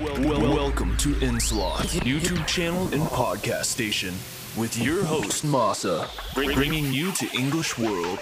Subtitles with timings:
[0.00, 4.12] Well, welcome to Inslot, YouTube channel and podcast station,
[4.54, 8.18] with your host Masa, bringing you to English World.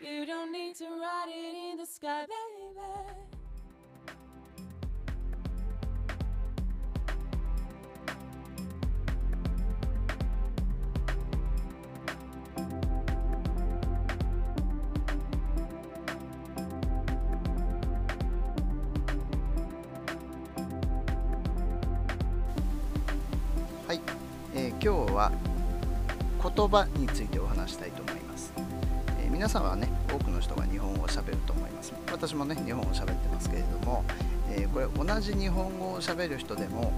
[0.00, 2.59] You don't need to write it in the sky, baby.
[24.82, 25.30] 今日は
[26.42, 28.50] 言葉についてお話したいと思います、
[29.22, 31.92] えー皆さんはね多くの人が日本語を喋ると思います。
[32.10, 34.04] 私もね日本語を喋ってますけれども、
[34.50, 36.92] えーこれ同じ日本語を喋る人でも、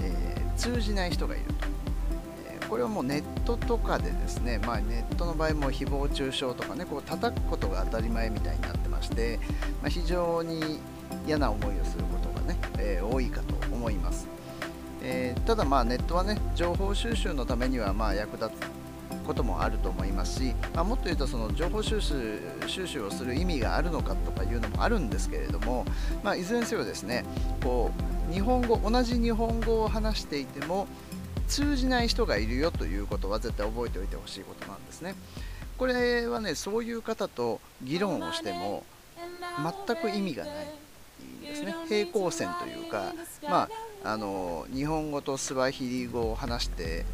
[0.00, 9.40] えー通じない人がいると、これはもうネットとかでですね、まあ、ネットの場合も誹謗中傷とかねこう叩くことが当たり前みたいになってまして、
[9.82, 10.78] まあ、非常に
[11.26, 14.33] 嫌な思いをすることがね、えー多いかと思います。
[15.04, 18.84] えーただまあネットはね情報収集のためにはま役立つ
[19.24, 25.84] こともあると思いますし、まあ、もっと言うとその情報収集収集をする意味があるのかとかいうのもあるんですけれども、
[26.22, 27.24] まあ、いずれにせよですね
[27.62, 27.90] こ
[28.30, 30.86] う日本語同じ日本語を話していても
[31.46, 35.14] 通じない人がいるよということは絶対覚えておいてほしいことなんですね。
[35.76, 38.84] これはねそういう方と議論をしても
[39.86, 40.66] 全く意味がない
[41.42, 43.68] ですね平行線というかまあ
[44.04, 47.06] あの日本語とスワヒリ語を話して、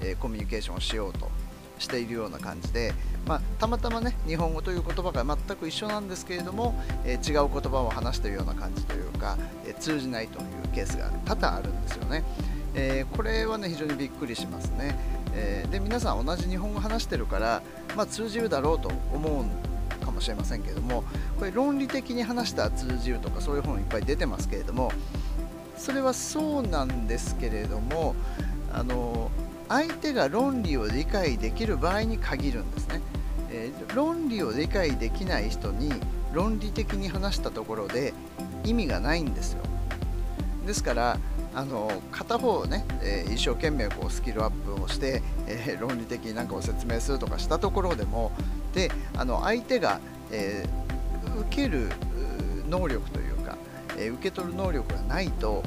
[0.00, 1.28] えーコミュニケーションをしようと
[1.78, 2.94] しているような感じで、
[3.26, 6.74] まあ、たまたまね日本語という言葉が全く一緒なんですけれども、
[7.04, 9.36] えー違う言葉を話しているような感じというか、
[9.66, 12.22] えー通じないというケースが多々あるんですよね。
[12.74, 14.96] えこれはね非常にびっくりしますね。
[15.34, 17.62] えで皆さん同じ日本語話してるから、
[17.96, 21.04] まあ、通じるだろうと思うかもしれませんけれども
[21.38, 24.92] これ論理的に話したら通じるとかそういう本いっぱい出てますけれども
[25.86, 28.16] それはそうなんですけれども
[28.72, 29.30] あの
[29.68, 33.00] 相手が論理を理解できる場合に限るんですね、
[33.52, 35.92] えー論理を理解できない人に
[36.32, 38.12] 論理的に話したところで
[38.64, 39.62] 意味がないんですよ。
[40.66, 41.18] ですから
[41.54, 48.32] あの片方ね、えー一生懸命こうスキルアップをして、えー論理的に何かを説明するとかしたところでも
[48.74, 50.00] であの相手が、
[50.32, 51.90] えー受ける
[52.68, 53.35] 能力という、
[53.98, 55.62] え受け取る能力がないと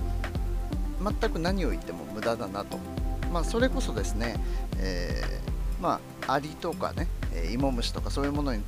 [1.01, 2.77] 全く何を言っても無駄だなと、
[3.31, 4.35] まあ、それこそですね、
[4.77, 8.61] えーまあ、アリとかね、えー芋虫とかそういうものに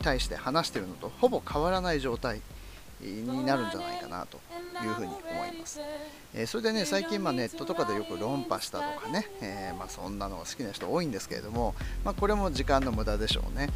[0.00, 2.40] 対して話してるのとほぼ変わらない状態
[3.00, 4.38] になるんじゃないかなと
[4.82, 5.80] いうふうに思います。
[6.34, 13.68] えーそれでね最近まあネットとかでよく論破したとかね、えーまあ、そんなのが好きな人多いんですけれども、まあ、これも時間の無駄でしょうね。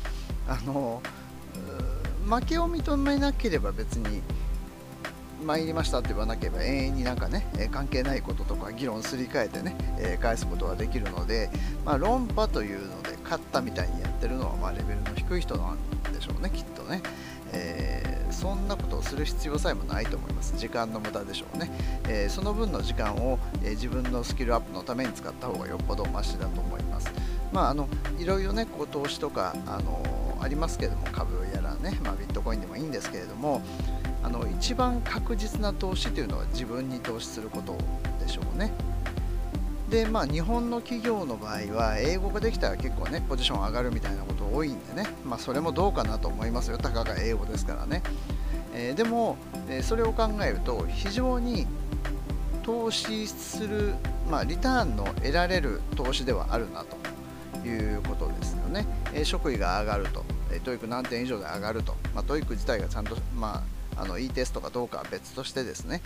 [0.48, 1.02] あの
[2.26, 4.22] 負けを認めなければ別に
[5.44, 11.50] 参りましたって言わなければ永遠になんかね、関係ないこととか議論すり替えてね、返すことはできるので、
[11.84, 15.78] まあ、論破というので勝ったみたいにやってるのはまあレベルの低い人なん
[16.12, 17.02] でしょうねきっとね。
[17.52, 20.58] えーそんなことをする必要さえもないと思います。
[20.58, 21.70] 時間の無駄でしょうね、
[22.08, 27.08] えーその分の時間を、自分のスキルアップのために使った方がよっぽどマシだと思います。
[27.52, 33.62] まああのいろいろねこう投資とかあのありますけれども株やらね、まあ、ビットコインでもいいんですけれども
[34.26, 37.78] あの一番確実な投資というのは自分に投資すること
[38.18, 38.72] でしょうね。
[39.88, 45.04] でまあ日本の企業の場合は英語ができたら結構ねポジション上がるみたいなこと多いんでね。
[45.24, 46.78] まあそれもどうかなと思いますよ。
[46.78, 48.02] たかが英語ですからね、
[48.74, 49.36] えーでも、
[49.68, 51.68] えそれを考えると非常に
[52.64, 53.94] 投資する
[54.28, 56.96] まあリターンの得られる投資ではあるなと。
[57.64, 63.62] いうことですよね、え職位が上がると、えー、 TOEIC何点以上で上がると、まあ、 TOEIC自体がちゃんと、まあ、
[63.96, 66.02] あの E テストかどうかは別としてですね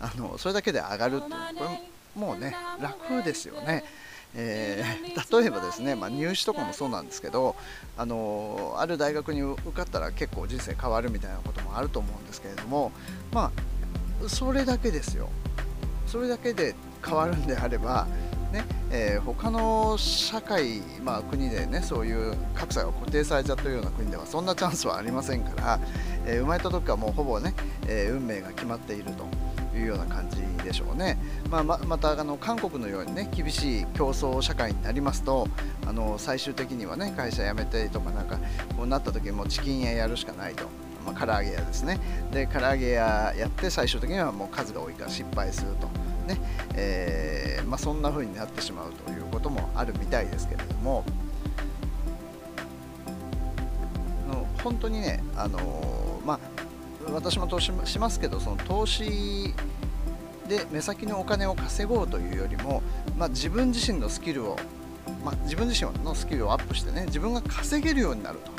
[0.00, 3.84] あのそれだけで上がるっていうこれもうね楽ですよね。
[4.36, 5.04] えー
[5.40, 7.54] 例えばですね、まあ、入試とかもそうなんですけど、
[7.96, 12.90] あのある大学に受かったら結構人生変わるみたいなこともあると思うんですけれども
[13.32, 13.52] ま
[14.24, 15.28] あそれだけですよ
[16.06, 16.74] それだけで
[17.04, 18.06] 変わるんであれば、
[18.54, 25.80] ねえー他の社会、まあ、国でねそういう格差が固定されちゃってるような国ではそんなチャンスはありませんから、
[26.26, 27.54] えー生まれた時からもうほぼね、
[27.86, 31.18] えー運命が決まっているというような感じでしょうね。
[31.50, 35.48] まあ、ままたあの韓国のようにね厳しい競争社会になりますと
[35.86, 38.38] あの最終的にはね会社辞めたりとかなんか
[38.76, 40.64] こうなった時にもチキン屋やるしかないと。
[41.04, 42.00] まあ、唐揚げ屋ですね
[42.32, 45.86] で唐揚げ屋やって最終的にはもう数が多いから失敗すると
[46.24, 46.38] ね
[46.74, 51.04] えーまあ、そんな風になってしまうということもあるみたいですけれども
[54.28, 56.40] の本当にね、あのまあ、
[57.12, 59.54] 私も投資しますけどその投資
[60.48, 62.82] で目先のお金を稼ごうというよりも、
[63.16, 64.56] まあ、自分自身のスキルを、
[65.24, 68.50] まあ、自分自身のスキルをアップしてね自分が稼げるようになると、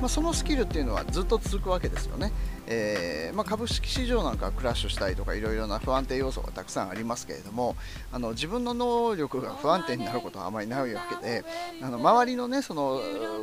[0.00, 2.32] まあ、そのスキルっていうのはずっと続くわけですよね。
[2.66, 7.76] えー、まあ、株式市場なんかクラッシュしたりとかいろいろな不安定要素がたくさんありますけれども
[8.12, 11.44] あの自分の能力が不安定になることはあまりないわけで
[11.82, 13.00] あの周りの,、ね、その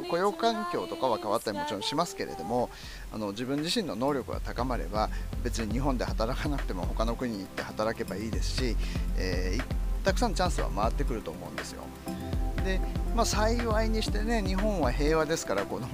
[0.09, 2.69] 雇用環境とかは変わったりもちろんしますけれども
[3.11, 5.09] あの自分自身の能力が高まれば
[5.43, 8.77] 別に日本で働かなくても他の国に行って働けばいいですし、
[9.17, 11.83] えー、たくさんチャンスは回ってくると思うんですよ。
[12.59, 12.79] で
[13.15, 15.87] まあ、幸いにしてね日本は平和ですからこの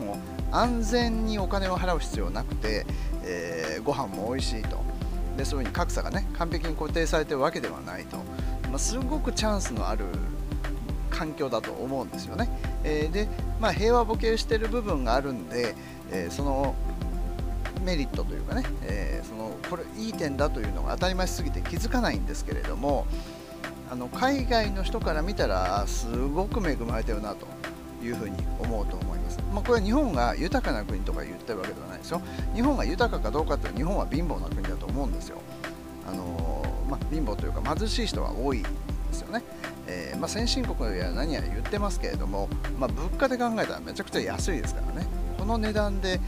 [0.51, 2.85] 安全にお金を払う必要なくて、
[3.23, 4.83] えー、ご飯も美味しいと。
[5.37, 8.17] でそういうふうに格差がね完璧に固定されてるわけではないと、
[8.69, 10.05] まあ、すごくチャンスのある
[11.09, 12.49] 環境だと思うんですよね、
[12.83, 13.27] えー、で、
[13.59, 15.75] まあ、平和ボケしてる部分があるんで、
[16.11, 16.75] えー、その
[17.83, 23.05] メリットというかね、えー、そのこれいい点だというのが当たり前すぎて気づかないんですけれども
[23.89, 27.47] あの海外の人から見たらすごく恵まれてるなと
[28.03, 29.39] いうふうに思うと思います。
[29.53, 32.21] まあ、これは日本が豊かな国とか言ってるわけではないですよ。
[32.53, 35.37] 日本が豊かかどうかって日本は貧乏な国だと思うんですよ。
[36.07, 38.69] あのまあ、貧乏というか貧しい人は多いんで
[39.11, 39.43] すよね。
[39.87, 42.49] えー、まあ、先進国や何や言ってますけれども、
[42.79, 45.07] まあ、物価で考えたらめちゃくちゃ安いですからね。
[45.37, 46.19] この値段で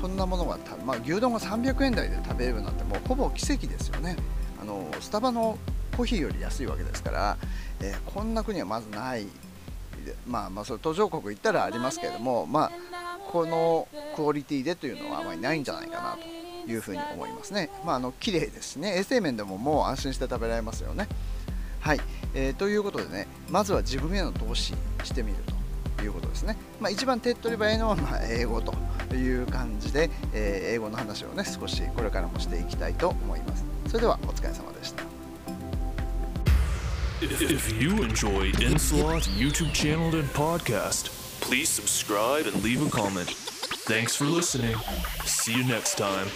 [0.00, 4.16] こんなものが、まあ、牛丼が300円台で食べれるなんてもうほぼ奇跡ですよね。
[4.60, 5.58] あのスタバの
[5.96, 7.36] コーヒーより安いわけですから、
[7.80, 9.26] えー、こんな国はまずない
[10.26, 12.72] まあまあそれ途上国行ったらありますけれどもまあ
[13.30, 16.18] このクオリティでというのはあまりないんじゃないかな
[16.64, 17.70] というふうに思いますね。
[17.84, 18.98] まああの綺麗ですね。
[18.98, 21.08] 衛生面でももう安心して食べられますよね。
[21.80, 22.00] はい、
[22.34, 24.72] えー、ということでねまずは自分への投資
[25.04, 25.38] してみる
[25.96, 28.74] ということですね、まあ、一番手っ取り早いのはま英語と
[29.14, 33.64] いう感じで、えー、英語の話をね少しこれからもしていきたいと思います。
[33.88, 35.13] それではお疲れ様でした。
[37.26, 41.08] If you enjoy Inslot YouTube channel and podcast,
[41.40, 43.30] please subscribe and leave a comment.
[43.30, 44.76] Thanks for listening.
[45.24, 46.28] See you next time.